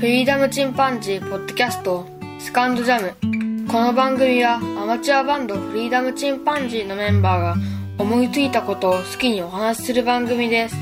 [0.00, 2.06] フリーダムチンパンジーポッドキャスト
[2.38, 7.56] スカンドジャムこの番組はアマチュアバンドフリーダムチンパンジーのメンバーが
[7.98, 10.76] 思いついたことを好きにお話しする番組です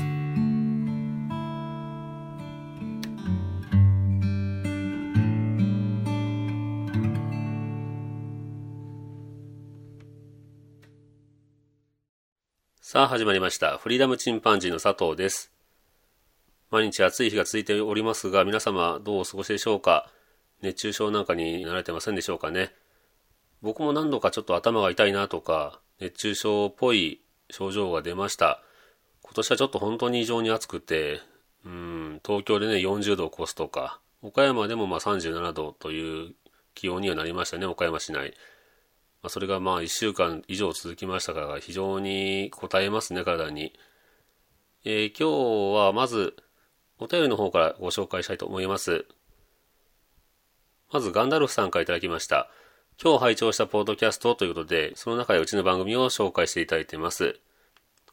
[12.79, 13.77] さあ始まりました。
[13.77, 15.58] フリーダムチンパンジーの佐藤です。
[16.71, 20.07] 毎日暑い日が続いておりますが、皆様どうお過ごしでしょうか？
[20.61, 22.71] 熱中症なんかになられてませんでしょうかね？
[23.63, 28.61] 僕も何度かちょっと頭が痛いなとか、熱中症っぽい症状が出ました。
[29.23, 31.21] 今年はちょっと本当に異常に暑くて、
[31.65, 36.35] うん、東京でね40度を超すとか、岡山でもまあ37度という
[36.75, 38.35] 気温にはなりましたね、岡山市内。
[39.23, 43.73] まあ、それがまあ1週間以上続きましたから非常に応えますね体に、
[44.85, 46.37] えー今日はまず
[46.99, 49.05] お便りの方からご紹介したいと思います。
[50.91, 52.49] まずガンダルフさんからいただきました。
[53.01, 57.39] 今日拝聴したポッドキャストということでその中でうちの番組を紹介していただいています。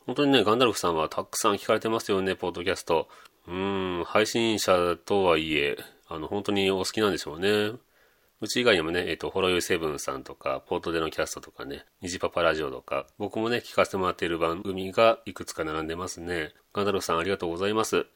[0.06, 3.08] 本当にねガンダルフさんはたくさん聞かれてますよねポッドキャスト。
[3.48, 5.77] うーん配信者とはいえ
[6.08, 7.72] あの本当にお好きなんでしょうね。
[8.41, 16.53] うち以外にもね、えっ、と、ホロヨイセブンさんとか、ポートでのキャストとかね、ニジパパラジオとか、僕もね、聞かせてもらっている番組がいくつか並んでますね。
[16.75, 18.06] ガンダルフさんありがとうございます。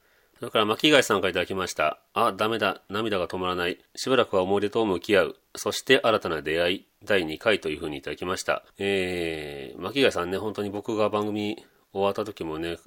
[0.40, 2.00] それから、巻貝さんからいただきました。
[2.14, 2.80] あ、ダメだ。
[2.88, 3.78] 涙が止まらない。
[3.94, 5.36] しばらくは思い出と向き合う。
[5.54, 6.86] そして新たな出会い。
[7.04, 8.64] 第2回というふうにいただきました。
[8.78, 12.78] えー、巻貝さんね、本当に僕が番組終わった時もね、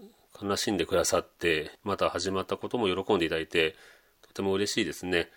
[0.42, 3.76] 悲しんでくださって、また始まったことも喜んでいただいて、
[4.24, 5.30] とても嬉しいですね。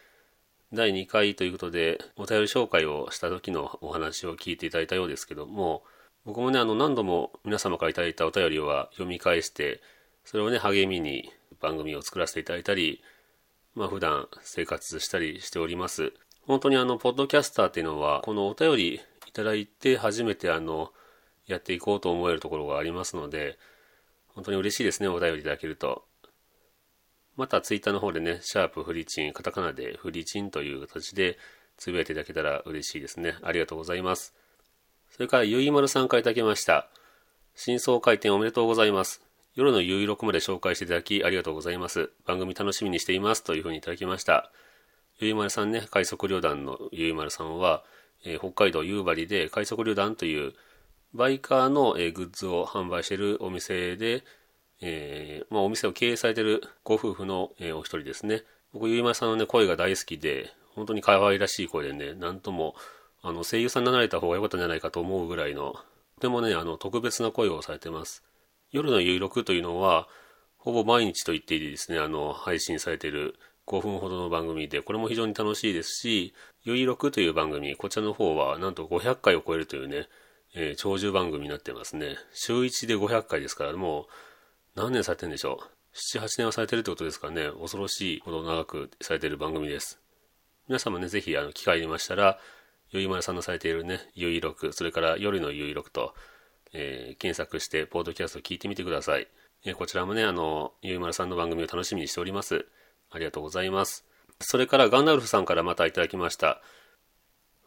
[0.72, 5.84] 第2回ということでお便り紹介をした時のお話を聞いていただいたようですけども
[6.24, 9.80] 僕もねあの何度も皆様からいただいたお便りは読み返して
[10.24, 11.30] それをね励みに
[11.60, 13.02] 番組を作らせていただいたり
[13.74, 16.12] まあ普段生活したりしております
[16.46, 20.90] 本当にあのポッドキャスターっていうのはこのお便りいただいて初めてあの
[21.46, 23.58] やっていこうと思えるところがありますので
[24.34, 26.04] 本当に嬉しいですねお便りいただけると
[27.36, 31.38] またツイッターの方でね、シャープフリチン、カタカナでフリチンという形で
[31.76, 33.36] つぶやいていただけたら嬉しいですね。
[33.42, 34.34] ありがとうございます。
[35.10, 36.88] それから、ゆいまるさんからいただきました。
[37.54, 39.25] 真相回転おめでとうございます。
[39.56, 42.10] 夜の有力まで紹介していただきありがとうございます。
[42.26, 43.42] 番組楽しみにしています。
[43.42, 44.52] というふうにいただきました。
[45.18, 47.82] ゆいまるさんね、快速旅団のゆいまるさんは、
[48.22, 50.52] えー北海道夕張で快速旅団という
[51.14, 54.24] バイカーの、えーグッズを販売しているお店で、
[54.82, 58.42] えーまあ、お店を経営されているご夫婦の、えお一人ですね。
[58.74, 62.74] 僕、ゆいまるさんのね、声が大好きで、本当に可愛らしい声でね、なんとも、
[63.22, 65.72] あの、声優さんになられた方が良かったんじゃないかと思うぐらいの、
[66.16, 68.22] とてもね、あの、特別な声をされてます。
[68.70, 70.08] 夜の有録というのは、
[70.56, 76.34] ほぼ毎日と言っていいですね、あの、配信されている5分ほどの番組で、これも非常に楽しいですし、
[76.64, 80.08] 有録という番組、こちらの方は、なんと500回を超えるというね、
[80.54, 82.16] えー長寿番組になってますね。
[82.32, 84.06] 週1で500回ですから、もう、
[84.74, 87.50] 何年されてるんでしょう？7、8年はされてるってことですかね。
[87.60, 90.00] 恐ろしいほど長くされてる番組です。
[90.68, 92.38] 皆様ね、ぜひ、あの、機会ありましたら、
[92.90, 96.14] ゆいまるさんのされているね、ゆいろく、それから夜のゆいろくと、
[96.72, 99.28] えー検索して、ポードキャスト聞いてみてください。
[99.64, 102.66] えーこちらもね、あの、ゆいまるさんの番組を楽しみにしております。
[103.10, 104.04] ありがとうございます。
[104.40, 106.60] それから、ガンダルフさんからまたいただきました。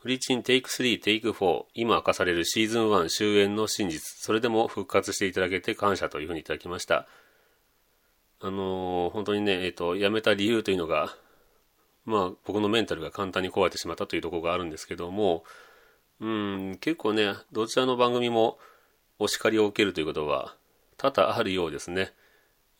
[0.01, 7.05] フリチンテイク3、テイク4、今明かされるシーズン1終焉の真実、それでも復活していただけて感謝というふうにいただきました。
[8.39, 11.13] あのー本当にね、えっ、と、辞めた理由というのが、
[12.05, 15.43] まあ、僕のメンタルが簡単に壊れてしまったというところがあるんですけども、
[16.21, 18.57] うん、結構ね、どちらの番組も
[19.19, 20.55] お叱りを受けるということは
[20.97, 22.13] 多々あるようですね。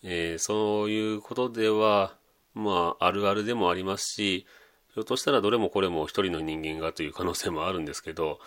[0.04, 2.16] えーそういうことでは、
[2.54, 4.46] まあ、あるあるでもありますし、
[4.94, 8.40] ひょっとしたらどれもこれも一人の人間がという可能性もあるんですけど、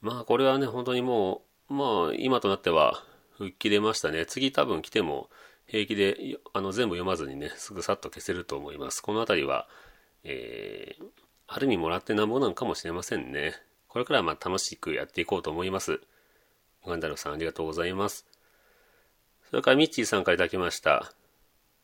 [0.00, 3.02] まあこれはね、本当にもう、まあ今となっては
[3.36, 4.26] 吹っ切れましたね。
[4.26, 5.30] 次多分来ても
[5.66, 9.00] 平気であの全部読まずにね、すぐさっと消せると思います。
[9.00, 9.68] このあたりは、
[10.24, 11.04] えー、
[11.46, 13.54] ある意味もらってなんぼなんかもしれませんね。
[13.86, 16.00] これからはまあ楽しくやっていこうと思います。
[16.88, 18.26] ガンダルフさんありがとうございます。
[19.50, 21.12] それからミッチーさんからいただきました。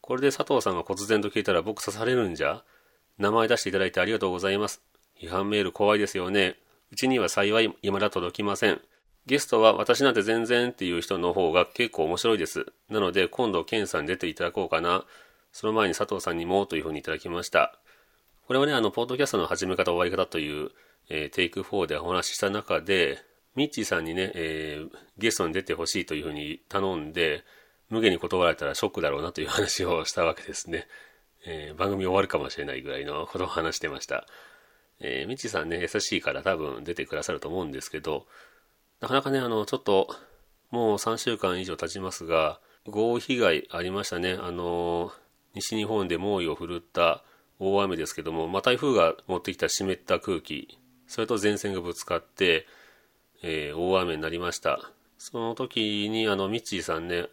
[0.00, 2.62] これで佐藤さんが忽然と聞いたら僕刺されるんじゃ？
[3.18, 4.82] 名前出していただいてありがとうございます。
[5.20, 6.56] 批判メール怖いですよね。
[6.92, 8.80] うちには幸い未だ届きません。
[9.26, 12.66] ゲストは私なんて全然っていう人の方が結構面白いです。
[12.90, 15.04] なので今度ケンさんに出ていただこうかな。
[15.52, 17.78] その前に佐藤さんにもというふうにいただきました。
[18.46, 20.72] これはね、あの、ポッドキャストの始め方、終わり方という、
[21.08, 23.22] えーテイク4でお話しした中で、
[23.54, 27.44] ミッチーさんにね、えーゲストに出てほしいというふうに頼んで、
[27.88, 30.86] 無限に断られたらショックだろうなという話をしたわけですね。
[31.46, 34.26] えー、番組終わるかもしれないぐらいのことを話してました。
[35.00, 38.26] えー、みちさんね、優しいから多分出てくださると思うんですけど、
[39.00, 40.08] なかなかね、あの、ちょっと、
[40.70, 44.38] もう3週間以上経ちますが、豪雨被害ありましたね。
[44.40, 45.12] あの、
[45.54, 47.22] 西日本で猛威を振るった
[47.58, 52.66] 大雨ですけども、まあ、台風が持ってきた湿った空気、それと前線がぶつかって、
[53.42, 54.90] えー、大雨になりました。
[55.18, 57.28] その時に、あの、ミッチーさんね、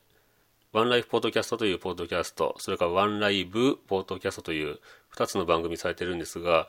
[0.74, 4.80] ワンライフポッドキャストというポッドキャスト、それからワンライブポッドキャストという
[5.16, 6.68] 2つの番組されてるんですが、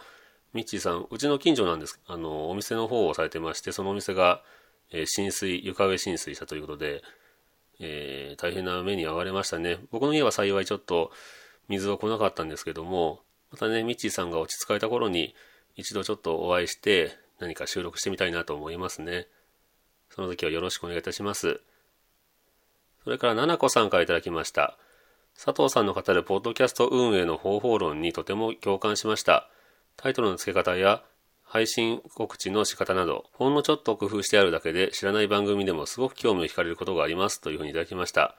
[0.53, 2.01] ミッチーさん、うちの近所なんです。
[2.07, 4.43] あの、お店の方をされてまして、そのお店が、
[4.91, 7.03] えー、浸水、床上浸水したということで、
[7.79, 9.79] えー、大変な目に遭われましたね。
[9.91, 11.11] 僕の家は幸いちょっと
[11.69, 13.21] 水は来なかったんですけども、
[13.51, 15.35] またね、ミッチーさんが落ち着かれた頃に、
[15.77, 19.27] 一度ちょっとお会いして、何か収録してみたいなと思いますね。
[20.11, 21.61] その時はよろしくお願いいたします。
[23.05, 24.79] それから、ななこさんから頂きました。
[25.35, 29.49] 佐藤さんの語るポッドキャスト運営の方法論にとても共感しました。
[29.97, 31.03] タイトルの付け方や
[31.43, 38.37] 配信告知の仕方など、ほんのちょっと工夫してあるだけで知らない番組でもすごく興味を惹かれることがありますというふうにいただきました。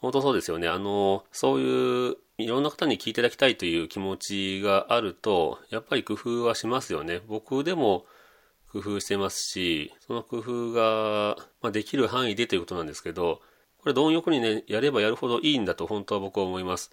[0.00, 0.68] 本当そうですよね。
[0.68, 7.20] あの、そういういろんな方に聞いていただきたいという気持ちがあると、やっぱり工夫はしますよね。
[7.26, 8.04] 僕でも
[8.82, 13.40] 工夫してますし、その工夫が、まあ、できる範囲でということなんですけど、
[13.78, 16.90] これ貪欲にね、やればやるほどいいんだと本当は僕は思います。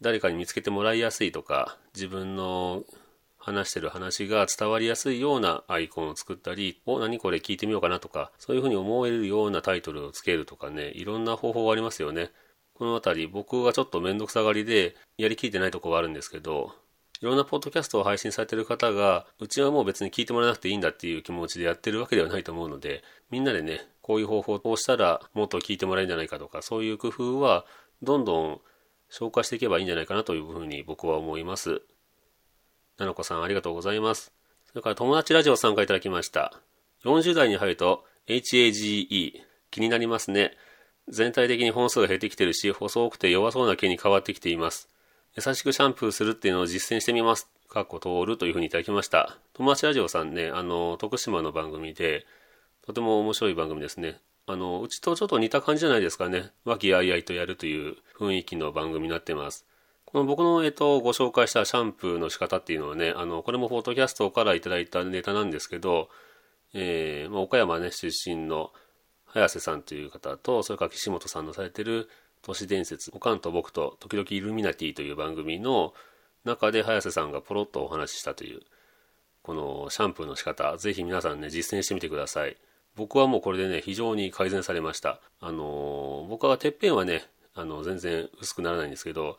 [0.00, 2.84] 誰かに見つけてもらいやすいとか、自分の
[3.38, 12.30] 話してる話が伝わりやすいようなアイコンを作ったり、お、何これ聞いてみようかなとか、そういうふうに思えるようなタイトルをつけるとかね、いろんな方法がありますよね。
[12.74, 16.74] このあたり僕はちょっとめんどくさがりでやりきれてないとこはあるんですけど、
[17.20, 27.64] いろんなポッドキャストを配信されてる方が、うちはもう別に聞いてもらわなくていいんだっていう気持ちでやってるわけではないと思うので、みんなでね、こういう方法をしたらもっと聞いてもらえるんじゃないかとか、そういう工夫は
[28.02, 28.60] どんどん
[29.08, 31.82] 消化していけばいいんじゃないかなというふうに僕は思います。
[32.98, 34.32] ななこさんありがとうございます。
[34.66, 36.52] それから友達ラジオ参加いただきました。
[37.04, 39.32] 40代に入ると HAGE
[39.70, 40.56] 気になりますね。
[41.08, 44.88] 全体的に本数が減ってきてるし、細くて弱そうな毛に変わってきています。
[45.36, 47.48] 優しくシャンプーするっていうのを実践してみます。
[47.68, 49.36] かっこ通るというふうにいただきました。
[49.54, 52.24] 友達ラジオさんね、あの、徳島の番組で、
[52.86, 54.20] とても面白い番組ですね。
[54.46, 56.52] あの、うちとちょっと似た感じじゃないですかね。
[56.64, 59.66] 和気あいあいとやるという雰囲気の番組になってます。
[60.04, 66.10] この僕の、えっと、ご紹介したシャンプーの仕方っていうのはね、あの、これもフォトキャストからいただいたネタなんですけど、
[66.74, 68.70] えー、まあ、岡山ね、出身の
[69.26, 72.08] 早瀬さんという方と、それから岸本さんのされてる
[72.44, 75.94] 都市伝説、おかんと僕と時々イルミナティという番組の
[76.44, 78.60] 中で早瀬さんがポロッとお話ししたという、
[79.42, 82.56] このシャンプーの仕方、ぜひ皆さんね、実践してみてください。
[82.96, 85.20] 僕はもうこれでね、非常に改善されました。
[85.40, 87.24] あの僕はてっぺんはね、
[87.54, 89.38] あの、全然薄くならないんですけど、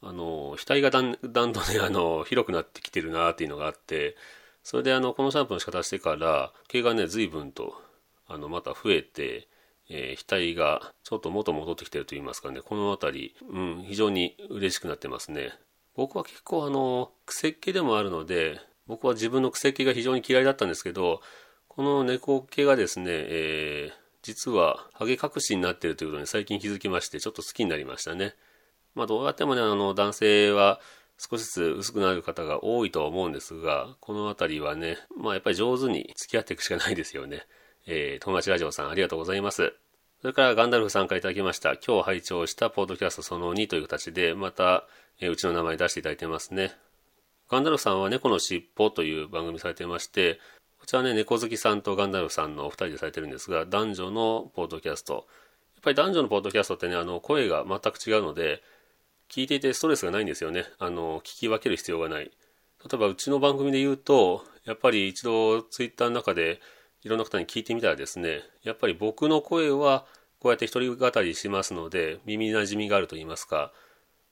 [0.00, 4.16] あの額がだんだんとね、 あの広くなってきてるなっていうのがあって、
[4.62, 7.80] それであの、このシャンプーの仕方してから、毛がね、随分と、
[8.26, 9.48] あの、また増えて、
[9.90, 15.52] えー、額がちょっと元戻ってきてると言いますかね、この辺り、うん、非常に嬉しくなってますね。
[15.94, 21.20] 僕は結構あの、癖っ気でもあるので、僕は自分の癖っ気が非常に嫌いだったんですけど、
[21.68, 28.34] この猫毛がですね、えー、実はハゲ隠しになってるということに最近気づきまして、ちょっと好きになりましたね。
[28.94, 30.80] まあどうやってもね、あの男性は
[31.18, 37.46] 少しずつ薄くなる方が多いとは思うんですが、この辺りはね、まあやっぱり上手に付き合っていくしかないですよね。
[37.90, 39.72] えー、友達ラジオさんありがとうございます。
[40.20, 41.74] それからガンダルフ参加いただきました。
[41.76, 44.86] 今日拝聴したポッドキャストその2という形で、また、
[45.20, 46.72] えー、うちの名前出していただいてますね。
[47.48, 50.38] ガンダルフさんは猫のしっぽという番組されてまして、
[50.78, 55.14] こちらね、猫好きさんとガンダルフさんのお二人でされてるんですが、男女のポッドキャスト。
[55.14, 55.24] やっ
[55.80, 58.62] ぱり男女のポッドキャストってね、あの、声が全く違うので、
[59.30, 60.66] 聞いていてストレスがないんですよね。
[60.78, 62.24] あの、聞き分ける必要がない。
[62.24, 62.30] 例
[62.92, 66.60] えば、うちの番組で言うと、やっぱり一度ツイッターの中で
[67.02, 70.04] いろんな方に聞いてみたらですね、やっぱり僕の声は
[70.40, 73.72] こうやって一人語りしますので、耳馴染みがあると言いますか、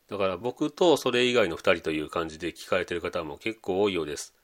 [0.08, 4.34] だから僕とそれ以外の二人という感じで聞かれてる方も結構多いようです。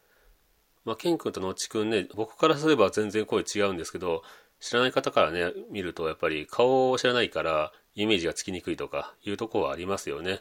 [0.84, 4.22] まあ、ケン君とのっちくんね、僕からすれば全然声違うんですけど、
[4.58, 10.40] 知らない方からね、見るとやっぱり顔を知らないからイメージがつきにくいとかいうとこはありますよね。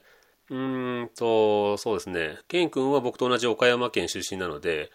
[0.49, 2.39] うーんと、そうですね。
[2.47, 4.91] ケン君は僕と同じ岡山県出身なので、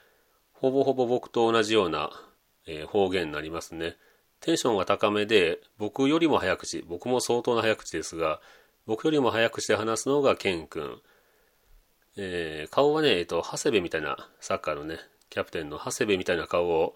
[0.52, 2.11] ほぼほぼ僕と同じような、
[2.66, 3.96] え、方言になりますね。
[4.40, 8.40] テンションが高めで、僕よりも早口、僕も相当な早口ですが、
[8.87, 11.00] 僕よりも早口で話すのがケン君。
[12.16, 14.99] えー、顔はね、えっと、長谷部みたいなサッカーのね、
[15.30, 16.94] キャプテンの長谷部みたいな顔を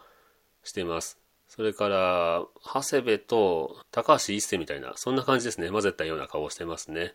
[0.62, 1.18] してます。
[1.48, 5.68] それから、長谷部と高橋一生みたいな、そんな感じですね。
[5.70, 7.14] 混ぜたような顔をしてますね。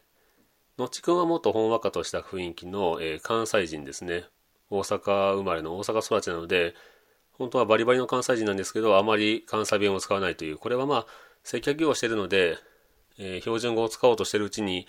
[0.77, 4.25] のっちくんはもっとほんわかとした雰囲気の、えー、関西人ですね。
[4.69, 6.75] 大阪生まれの大阪育ちなので、
[7.37, 11.05] 本当はバリバリの関西人なんですけど、あまり関西弁を使わないという、これはまあ、
[11.43, 12.57] 接客業をしているので、
[13.17, 14.87] えー、標準語を使おうとしているうちに、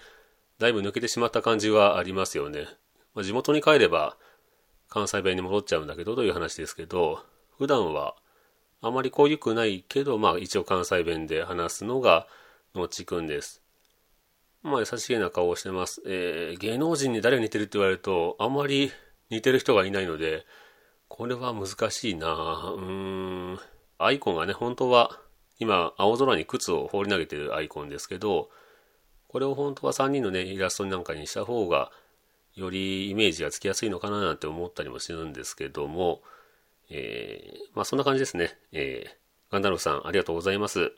[0.59, 2.67] だいぶ抜けてしまった感じはありますよね。
[3.15, 4.17] まあ、地元に帰れば、
[4.89, 7.25] 関西弁に戻っちゃうんだけどという話ですけど、
[7.59, 8.15] 普段は
[8.83, 12.27] あまり濃ゆくないけど、まあ一応関西弁で話すのが
[12.75, 13.63] のちくんです。
[14.63, 16.03] まあ優しげな顔をしてます。
[16.07, 18.93] えー、芸能人に誰が似てるって言われると、あまり
[19.31, 20.47] 似てる人がいないので、
[21.09, 23.59] これは難しいなうーん。
[23.99, 25.19] アイコンがね、本当は
[25.59, 28.51] 今青空に靴を放り投げてるアイコンですけど、
[29.29, 31.91] これを本当は3人のね、イラストなんかにした方が、
[32.55, 36.23] よりイメージがつきやすいのかななんて思ったりもするんですけども、
[36.89, 38.57] えー、まあそんな感じですね。
[38.73, 40.93] えー、ガンダルフさんありがとうございます。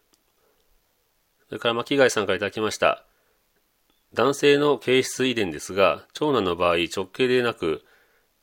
[1.49, 3.05] それから巻貝さんからいただきました。
[4.15, 7.83] 男性の形質遺伝ですが、長男の場合直系でなく、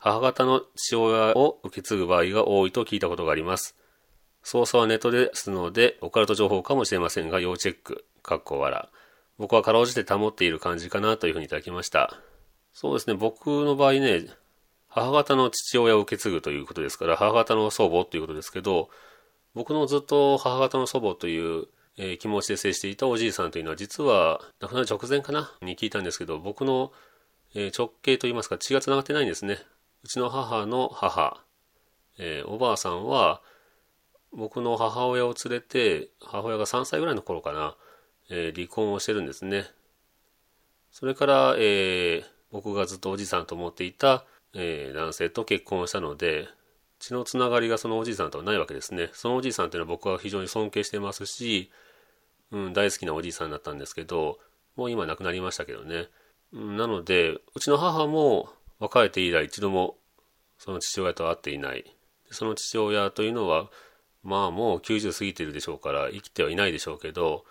[0.07, 3.75] 母方の父親を受け継ぐ場合が多いと聞いたことがあります。
[4.43, 8.05] 操作はネットですので、オカルト情報かもしれませんが、要チェック。
[8.21, 8.87] かっこ笑。
[9.39, 12.21] 僕はかろうじて保っている感じかなというふうにいただきました。
[12.71, 14.27] そうですね、僕の場合ね、
[14.89, 18.91] 母方の父親を受け継ぐということですから、母方の祖母ということですけど、
[19.55, 21.65] 僕のずっと母方の祖母という、
[21.97, 26.91] えー、気持ちで接していたおじいさんというのは、実は亡くなる直前かなに聞いたんですけど、僕の、
[27.55, 29.57] えー、直系といいますか血が繋がってないんですね。
[30.05, 31.43] うちの母の母、
[32.19, 33.41] えー、おばあさんは、
[34.31, 37.75] 僕の母親を連れて、母親が3歳ぐらいの頃かな、
[38.29, 39.65] え離婚をしてるんですね。
[40.91, 46.49] それから、えー、僕がずっとおじいさんと思っていた、えー、男性と結婚したので、
[46.99, 49.09] 血のつながりがそのおじいさんとはないわけですね。
[49.13, 51.71] そのおじいさんっていうのは僕は非常に尊敬してますし、
[52.51, 54.37] うん、大好きなおじいさんだったんですけど、
[54.75, 56.09] もう今亡くなりましたけどね。
[56.53, 59.97] うん、なので、うちの母も別れて以来一度も
[60.57, 61.95] その父親と会っていない。
[62.31, 63.69] その父親というのは、
[64.23, 67.45] まあもう90過ぎてるでしょうから生きてはいないでしょうけど、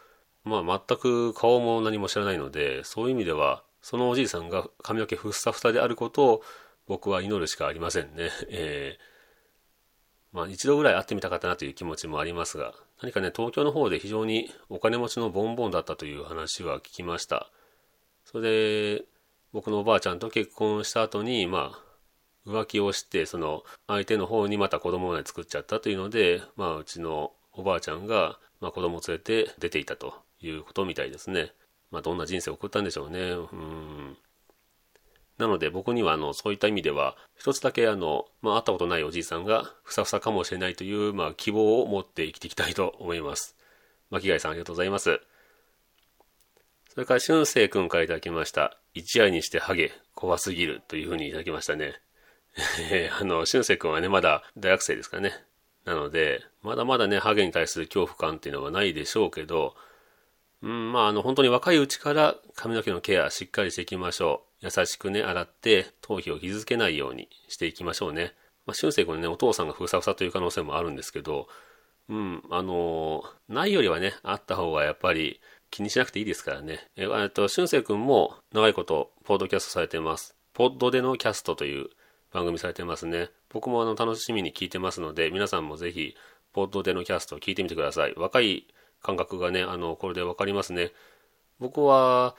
[0.44, 6.42] まあ全く顔も何も知らないので、そういう意味ではそのおじいさんが髪の毛ふっさふさであることを
[6.86, 8.30] 僕は祈るしかありませんね。
[8.48, 17.50] えー、まあ一度ぐらい会ってみたかったなという気持ちもありますが、何かね、東京の方で非常にお金持ちのボンボンだったという話は聞きました。
[18.24, 19.04] それで、
[19.54, 21.80] 僕のおばあちゃんと結婚した後に、ま
[22.44, 31.52] あ、浮気をして、その相手の方にまた子供まで作っちゃったというので、まあうちのおばあちゃんが、まあ、子供を連れて出ていたということみたいですね。
[31.92, 33.20] まあ、どんな人生を送ったんでしょうね。
[33.20, 34.16] うん。
[35.38, 43.56] なので僕にはあの、そういった意味では、一つだけあの、まあ、会ったことないおじいさんがふさふさかもしれないという、まあ、希望を持って生きていきたいと思います。
[44.10, 45.20] 巻貝さんありがとうございます。
[46.94, 48.78] それから、俊生くんからいただきました。
[48.94, 52.00] 一夜にしてハゲ、怖すぎるというふうにいただきましたね。
[52.92, 55.32] えあの、俊生くんはね、まだ大学生ですかね。
[55.84, 59.74] なので、まだまだね、ハゲに対する恐怖感っていうのはないでしょうけど、
[60.62, 64.66] うん、まあ、あの、本当に若いうちから髪の毛のケアしっかりしていきましょう。
[64.66, 68.34] 優しくね、洗って、頭皮を傷つけないようにしていきましょうね。
[68.66, 71.48] まあ、俊生君ね、お父さんがふさふさという可能性もあるんですけど、
[72.08, 75.40] うん、あのないよりはね、あった方がやっぱり
[75.74, 76.86] 気にしなくていいですからね。
[76.96, 80.36] えっと、俊生君も長いこと、ポッドキャストされてます。
[80.52, 81.88] ポッドでのキャストという
[82.32, 83.30] 番組されてますね。
[83.48, 86.14] 僕もあの、楽しみに聞いてますので、皆さんもぜひ、
[86.52, 88.14] ポッドでのキャストを聞いてみてください。
[88.16, 88.68] 若い
[89.02, 90.92] 感覚がね、あの、これでわかりますね。
[91.58, 92.36] 僕は、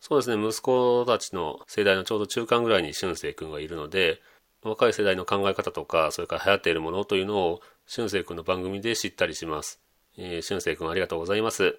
[0.00, 4.22] そうですね、息子たちの世代のちょうど中間ぐらいに俊生君がいるので、
[4.62, 9.78] 若い世代の考え方とか、それから流行っているものというのを、俊生君の番組で知ったりします。
[10.16, 11.78] えー、俊生君ありがとうございます。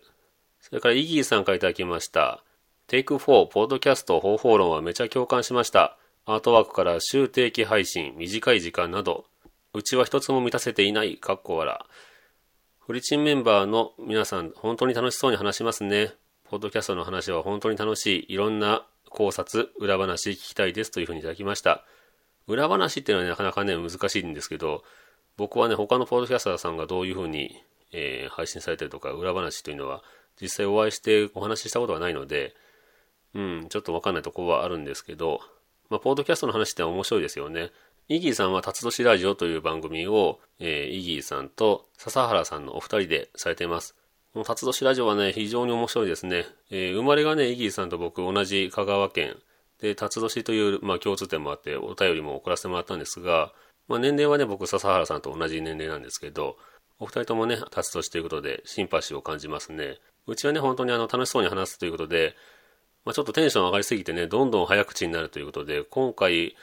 [0.59, 2.43] それから、イギーさんからいただきました。
[2.87, 5.97] テイク4、ポッドキャスト方法論はめちゃ共感しました。
[6.25, 9.25] アートワークから週定期配信、短い時間など、
[9.73, 11.79] うちは一つも満たせていない、かっこ笑。
[12.79, 16.13] フリチンメンバーの皆さん、本当に楽しそうに話しますね。
[16.49, 18.33] ポッドキャストの話は本当に楽しい。
[18.33, 21.85] いろんな考察、裏話聞きたいですというふうにいただきました。
[22.47, 24.83] 裏話っていうのは、なかなかね、難しいんですけど、
[25.37, 30.03] 僕はね、他のポッドキャスターさんがどういうふうに、えー、配信されてるとか、裏話というのは、
[30.41, 32.55] 実際お会いしてお話ししたことがないので、
[33.33, 35.39] うん、ちょっとわかんないとこはあるんですけど、
[35.89, 37.71] まあ、ポッドキャストの話って面白いですよね。
[38.07, 43.95] イギーさんは辰年ラジオという番組を、えー、イギーさんと笹原さんのお二人でされています。
[44.33, 46.45] この辰年ラジオはね、非常に面白いですね。
[46.71, 49.37] えー、生まれがね、イギーさんと僕同じ香川県
[49.79, 53.53] で、辰年という、まあ、共通点もあってお便りも送らせてもらったんですが、
[53.87, 56.57] まあ、年齢はね、僕笹原さんと同じ年齢なんですけど、
[56.99, 59.97] お二人ともね、辰年ということでシンパシーを感じますね。
[60.29, 62.35] うちはね、本当にあの楽しそうに話すということで、
[63.05, 66.55] まあ、ちょっとテンション上がりすぎてね、どんどん早口になるということで、今回、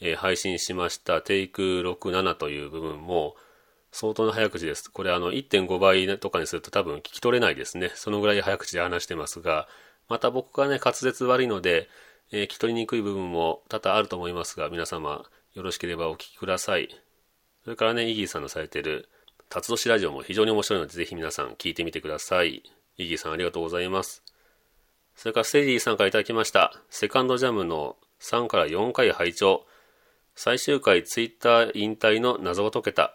[0.00, 3.36] えー、配信しましたテイク67という部分も
[3.92, 4.90] 相当な早口です。
[4.90, 7.92] これあの1.5倍とかにすると多分聞き取れないですね。
[7.94, 9.68] そのぐらい早口で話してますが、
[10.08, 11.88] また僕がね、滑舌悪いので、
[12.32, 16.88] えー、聞き取りにくい部分も多々あると思いますが、皆様よろしければお聞きください。
[17.64, 19.08] それからね、イギーさんのされている、
[19.50, 22.62] 辰年ラジオも非常に面白いので、ぜひ皆さん聞いてみてください。
[22.96, 24.22] イギーさんありがとうございます。
[25.14, 26.72] それからステディさんから頂きました。
[26.90, 29.66] セカンドジャムの3から4回拝聴
[30.34, 33.14] 最終回ツイッター引退の謎が解けた。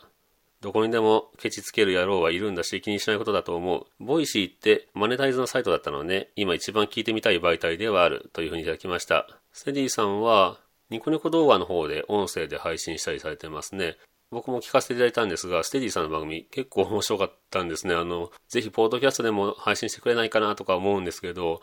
[0.62, 3.86] どこにでもケチつける野郎はいるんだし気にしないことだと思う。
[4.00, 9.28] ボイシーってマネタイズのサイトだったのね、今一番聞いてみたい媒体ではあるというふうにいただきました。
[9.54, 13.98] ステディさんはニコニコ動画の方で音声で配信したりされてますね。
[14.32, 17.96] 僕も聞かせていただいたんですが、ステディさんの番組結構面白かったんですね。
[17.96, 21.62] あの、ぜひポードキャストでも配信してくれないかなとか思うんですけど、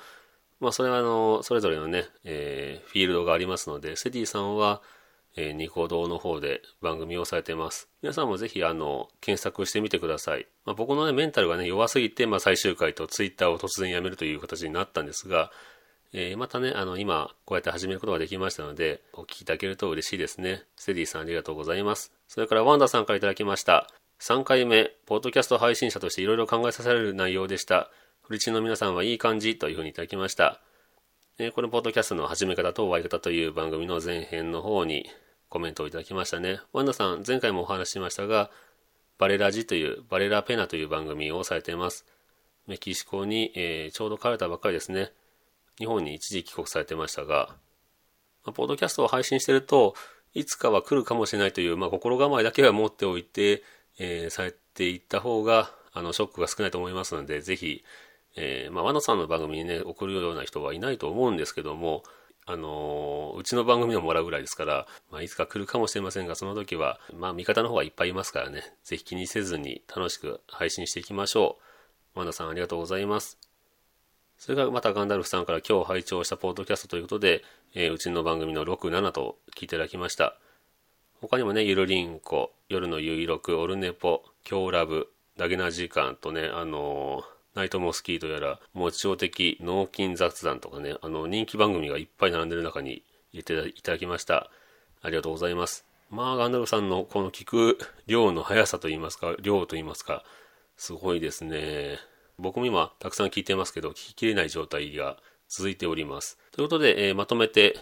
[0.61, 4.83] まあそれはあの、それぞれのね、えー、フィールドがありますので、ステディさんは
[5.37, 7.89] えー、ニコ動の方で番組をされています。
[8.03, 10.47] 皆さんもぜひ、あの、検索してみてください。
[10.65, 15.51] まあ、僕のね、メンタルがね、弱すぎて、まあ、最終回とツイッターを突然やめるという形になったんですが、
[16.17, 20.63] えー、またね、あの、今、こうやって始めることができましたので、お聞きいただけると嬉しいですね。
[20.77, 22.13] ステディさんありがとうございます。
[22.29, 23.91] それから、ワンダさんからいただきました。
[24.21, 27.91] 3回目、ポッドキャスト配信者としていろいろ考えさせられる内容でした。
[28.23, 30.61] フリチンの皆さんはいい感じというふうにいただきました。
[31.39, 35.11] えー、このポッドキャストの始め方と終わり方という番組の前編の方に、
[35.49, 36.61] コメントをいただきましたね。
[36.73, 38.53] ワンダさん、前回もお話ししましたが、
[39.19, 42.07] バレラジという、バレラペナという番組をされています。
[42.69, 45.11] メキシコに、えー、ちょうど帰れたばっかりですね。
[45.79, 47.57] 日本に一時帰国されてましたが、
[48.45, 49.95] まあ、ポッドキャストを配信してると、
[50.35, 53.63] いつかは来るかもしれないという、まあ、心構えだけは持っておいて、
[53.99, 57.85] えー、されていった方が、あの、ショックが少ないと思いますので、ぜひ、
[58.37, 62.03] えー、まあ、ワノさんの番組にね、送るような人はいないと思うんですけども、
[62.47, 71.59] あのー、うちの番組をもらうぐらいですから、まあ、いつか来るかもしれませんが、その時は、まあ、味方の方がいっぱいいますからね、ぜひ気にせずに楽しく配信していきましょ
[72.15, 72.19] う。
[72.19, 73.44] ワンダさんありがとうございます。
[74.45, 77.43] それからまたガンダルフさんから今日拝聴したポッドキャストということで、
[77.75, 80.37] えー、うちの番組の6、7と聞いていただきました。
[81.23, 93.03] 他にもね、ゆるりんこ、夜のゆいろく、オルネポ、今日ラブ、ダゲな時間とね、あのーナイトモスキーとやら、もちお的脳筋雑談とかね、あの人気番組がいっぱい並んでる中に
[93.33, 94.51] 入れていただきました。
[95.01, 95.87] ありがとうございます。
[96.11, 100.23] まあ、ガンダルさんのこの聞く量の速さといいますか、量といいますか、
[100.77, 101.97] すごいですね。
[102.39, 105.17] 僕も今たくさん聞いてますけど、聞ききれない状態が
[105.49, 106.39] 続いております。
[106.53, 107.77] ということで、えー、まとめて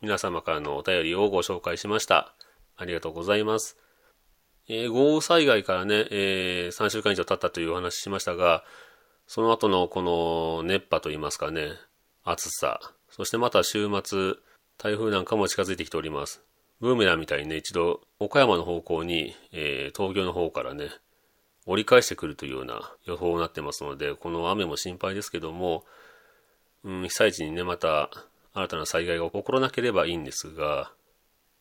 [0.00, 2.34] 皆様からのお便りをご紹介しました。
[2.76, 3.76] ありがとうございます。
[4.68, 8.64] えー、豪雨災害からね、えー、3週間以上経ったというお話ししましたが、
[9.26, 11.72] その後のこの熱波といいますかね、
[12.24, 14.34] 暑さ、そしてまた週末、
[14.78, 16.42] 台風なんかも近づいてきております。
[16.80, 20.90] ブーメランみたいにね、一度岡山の方向に、えー、東京の方からね、
[21.68, 25.84] 折り返してくるというような予報になってますので、この雨も心配ですけども、
[26.82, 28.10] うん、被災地にね、また
[28.54, 30.90] 新たな災害が起こらなければいいんですが、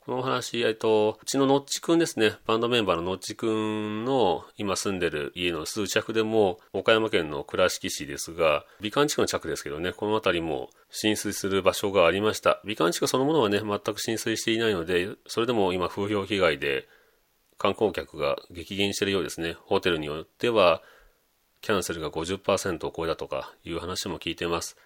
[0.05, 2.37] このお話、えっと、うちののっちくんですね。
[2.45, 12.61] バンドメンバーののっちくんの今住んでる家の数着でも、岡山県の倉敷市ですが、美観地区の着ですけどね、この辺りも浸水する場所がありました。
[12.63, 16.87] 美観地区そのものはね、全く浸水していないので、それでも今風評被害で
[17.57, 19.55] 観光客が激減しているようですね。
[19.65, 20.81] ホテルによっては、
[21.61, 24.77] キャンセルが50%を超えたとかいう話も聞いてます。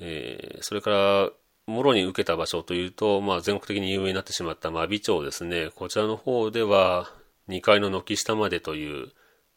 [0.00, 1.30] えー、それから、
[1.66, 5.70] もろに受けた場所というと、まあ、全国的に有名になってしまった真備町ですね。
[5.74, 7.10] こちらの方では、
[7.48, 9.12] 2階の軒下までという、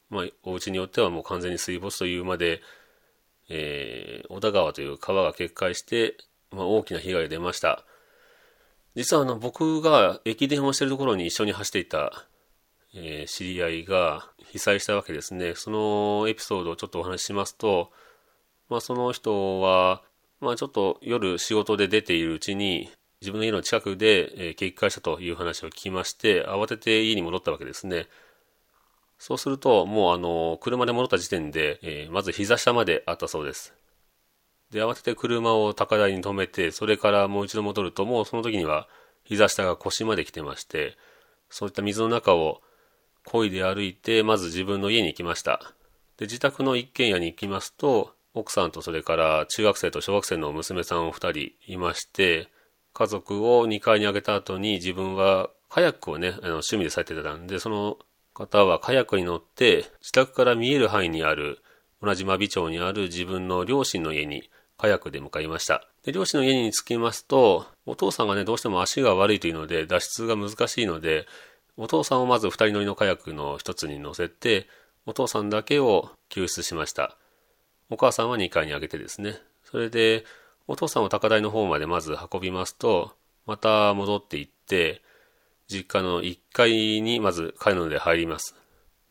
[0.10, 2.62] まあ、お家によってはもう完全に水没というまで、
[3.49, 6.15] えー、小田川という川が決壊して、
[6.51, 7.86] まあ、大きな被害が出ました。
[8.95, 12.25] 実はあの、僕が駅伝をしているところに一緒に走っていた、
[12.93, 15.56] えー、知り合いが被災したわけですね。
[15.56, 17.91] そのエピソードをちょっとお話ししますと、
[18.69, 20.01] まあ、その人は、
[20.39, 22.89] まあちょっと夜仕事で出ているうちに、
[23.21, 28.08] 自分の家の近くで、えー、決壊したという話を聞きまして、慌てて家に戻ったわけですね。
[29.19, 33.73] そうすると、もうあの、車で戻った時点で、えー、まず膝下まであったそうです。
[34.71, 38.88] で、慌てて車を高台に止めて、それからもう一度戻ると、もうその時には
[39.23, 40.97] 膝下が腰まで来てまして、
[41.49, 42.62] そういった水の中を
[43.25, 45.73] 漕いで歩いて、まず自分の家に行きました。
[46.17, 52.47] で、自宅の一軒家に行きますと、奥さんとそれから中学生と小学生の娘さんを二人いまして、
[52.93, 57.97] 家族を2階に上げた後に自分はカヤックをね、あの趣味でされてたんで、その
[58.34, 61.60] 方はカヤックに乗って自宅から見える範囲にある
[62.01, 65.88] 同じ真備町にある自分の両親の家にカヤックで向かいました。
[66.03, 71.27] で、両親の家に着きますと、お父さんがね、どうしても足が悪いというので、脱出が難しいので、
[71.77, 74.67] お父さんをまず二人乗りのカヤックの一つに乗せて、
[75.05, 77.17] お父さんだけを救出しました。
[77.89, 79.36] お母さんは2階に上げてですね。
[79.63, 80.25] それで、
[80.67, 83.13] お父さんを高台の方までまず運びますと、
[83.45, 85.01] また戻っていって、
[85.67, 88.55] 実家の1階にまず階ので入ります。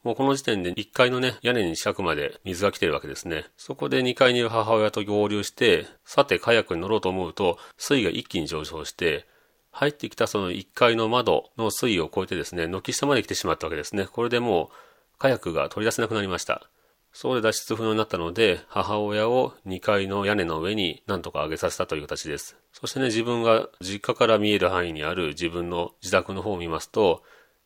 [0.03, 3.47] もうこの時点で1階のね、屋根に近くまで水が来てるわけですね。
[3.57, 9.27] そこで2階にいる母親と合流して、さてカヤックに乗ろうと思うと、水位が一気に上昇して、
[9.71, 14.07] 入ってきたその1階の窓の水位を超えてですね、軒下まで来てしまったわけですね。
[14.07, 16.69] これでもう、カヤックが取り出せなくなりました。
[17.13, 22.57] そこで脱出不能になったので、母親を2階の屋根の上に何とか上げさせたという形です。
[22.73, 27.23] そしてね、自分が実家から見える範囲にある自分の自宅の方を見ますと、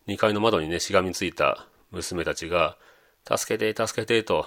[0.09, 2.77] 2階の窓にね、しがみついた娘たちが、
[3.27, 4.47] 助けて、助けて、と、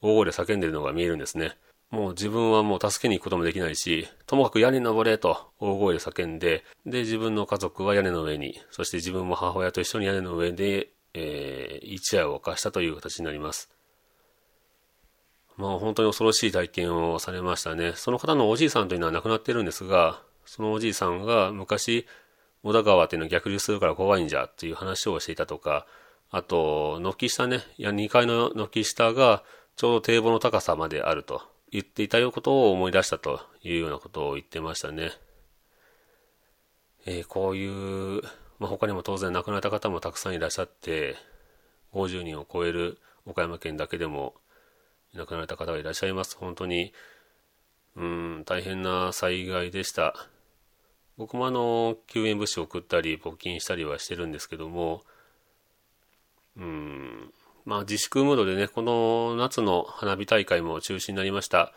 [0.00, 1.56] 大声で叫んでいるのが見えるんですね。
[1.94, 13.70] もう自分はもう助けに行くこともできないし、ともかく屋根登れと大声で叫んで、で、自分の家族は屋根の上に、そして自分も母親と一緒に屋根の上で、えー、一夜を犯したという形になります。
[15.56, 17.92] まあ本当に恐ろしい体験をされましたね。
[17.94, 22.08] その方のおじいさんというのは亡くなってるんですが、そのおじいさんが昔、
[22.64, 25.86] 小田川っていうのを逆流するから怖いんじゃっていう話をしていたとか、
[26.30, 29.44] あと、軒下ね、いや2階の軒下が
[29.76, 31.42] ちょうど堤防の高さまであると
[31.74, 35.10] 言っていたようなことを思い出したというようなことを言ってましたね。
[37.04, 38.22] えー、こういう、
[38.60, 41.16] まあ、他にも当然亡くなった方もたくさんいらっしゃって、
[41.92, 44.34] 50人を超える岡山県だけでも
[45.14, 46.36] 亡くなられた方がいらっしゃいます。
[46.36, 46.92] 本当に、
[47.96, 50.14] うん、大変な災害でした。
[51.16, 55.02] 僕もあの、救援物資を送ったり、募金したりはしてるんですけども、
[56.56, 57.32] うん、
[57.64, 61.72] まあ自粛ムードでね、この夏の花火大会も中止になりました。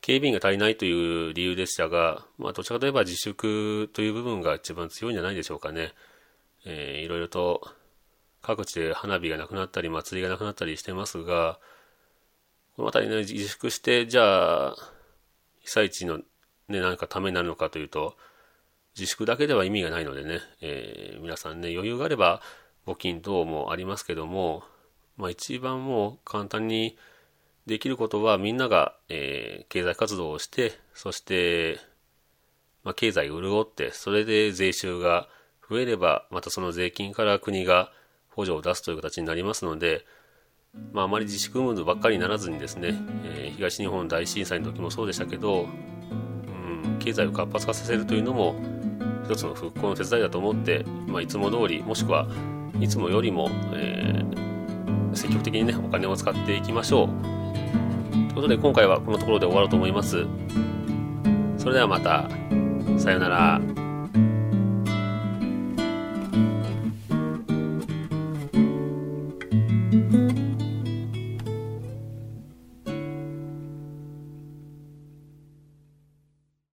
[0.00, 0.92] 警備員が足りないとい
[1.30, 5.92] う理由でしたが、まあどちらかといえば自粛という部分が一番強いんじゃないでしょうかね。
[6.64, 7.62] えー、いろいろと
[8.42, 11.58] 各地で花火がなくなったり祭りがなくなったりしてますが、
[12.76, 14.76] この辺りね、自粛して、じゃあ、
[15.60, 16.18] 被災地の
[16.68, 18.16] ね、何かためになるのかというと、
[18.96, 22.40] 自粛だけでは意味がないのでね、えー、皆さんね、余裕があれば、
[22.86, 24.64] 募金等もありますけども、
[25.20, 26.96] まあ一番もう簡単に
[27.66, 31.78] できることはみんなが、えー、経済活動をして、そして、
[32.82, 35.28] まあ経済を潤って、それで税収が
[35.68, 37.92] 増えれば、またその税金から国が
[38.30, 40.04] 補助を出すという形になりますので、
[40.92, 48.54] まあ、あまり自粛ムードばっかりにならずにですね、えー、東日本大震災の時もそうでしたけど、うん、経済を活発化させるというのも
[49.24, 52.28] 一つの復興の手伝いだと思って、まあ、いつも通りもしくは
[52.80, 54.29] いつもよりも、えー、
[55.20, 57.08] 積極的にねお金を使っていきましょう。
[58.12, 60.24] ということで今回はこのところで終わろうと思います。
[61.58, 62.28] それではまた。
[62.98, 63.60] さようなら。